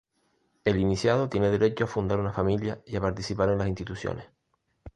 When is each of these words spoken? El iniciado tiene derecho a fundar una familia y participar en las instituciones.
El 0.65 0.77
iniciado 0.79 1.29
tiene 1.29 1.51
derecho 1.51 1.83
a 1.83 1.87
fundar 1.87 2.19
una 2.19 2.33
familia 2.33 2.81
y 2.87 2.99
participar 2.99 3.49
en 3.49 3.59
las 3.59 3.67
instituciones. 3.67 4.25